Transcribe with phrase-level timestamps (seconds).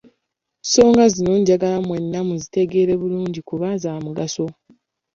[0.63, 4.45] nsonga zino njagala mwenna muzitegeere bulungi kuba za mugaso.